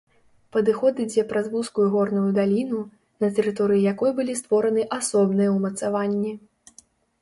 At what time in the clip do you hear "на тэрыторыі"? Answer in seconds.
3.25-3.87